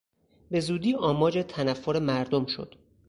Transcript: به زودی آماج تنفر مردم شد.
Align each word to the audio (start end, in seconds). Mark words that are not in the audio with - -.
به 0.51 0.59
زودی 0.59 0.93
آماج 0.95 1.45
تنفر 1.47 1.99
مردم 1.99 2.45
شد. 2.45 2.75